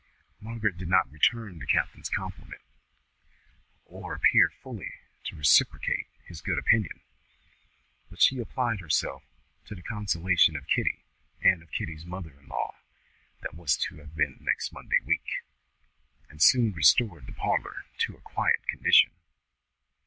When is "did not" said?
0.77-1.11